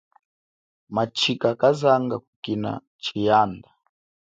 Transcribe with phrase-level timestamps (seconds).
[0.95, 3.69] Matshika kazanga kukina tshiyanda.